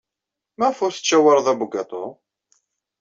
[0.57, 2.05] Maɣef ur tettcawareḍ abugaṭu?